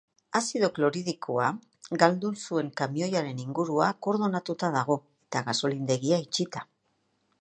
Azido 0.37 0.67
klorhidrikoa 0.77 1.49
galdu 2.03 2.31
duen 2.47 2.71
kamioiaren 2.81 3.43
ingurua 3.43 3.91
akordonatuta 3.97 4.71
dago 4.79 4.97
eta 5.29 5.45
gasolindegia 5.51 6.21
itxita. 6.27 6.65